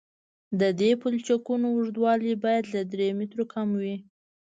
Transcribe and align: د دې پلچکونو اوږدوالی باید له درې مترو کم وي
د 0.59 0.61
دې 0.79 0.91
پلچکونو 1.01 1.67
اوږدوالی 1.71 2.33
باید 2.43 2.65
له 2.73 2.81
درې 2.91 3.07
مترو 3.19 3.45
کم 3.53 3.67
وي 3.81 3.95